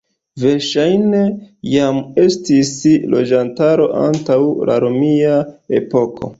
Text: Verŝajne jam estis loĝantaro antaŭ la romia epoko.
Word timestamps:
Verŝajne 0.43 1.19
jam 1.73 1.99
estis 2.23 2.73
loĝantaro 3.13 3.89
antaŭ 4.07 4.41
la 4.71 4.83
romia 4.89 5.41
epoko. 5.85 6.27